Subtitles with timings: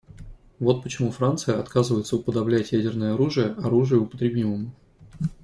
[0.57, 4.71] Вот почему Франция отказывается уподоблять ядерное оружие оружию употребимому.